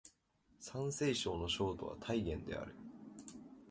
[0.59, 2.73] 山西省の省都は太原である